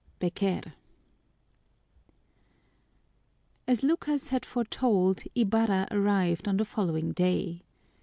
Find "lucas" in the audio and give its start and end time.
3.83-4.29